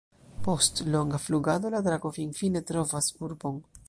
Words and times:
Post 0.45 0.79
longa 0.95 1.19
flugado, 1.25 1.71
la 1.75 1.81
drako 1.89 2.13
finfine 2.17 2.63
trovas 2.73 3.11
urbon. 3.29 3.61